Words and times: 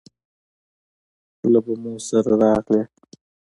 له 1.51 1.59
بمو 1.65 1.93
سره 2.09 2.33
راغلې 2.43 2.81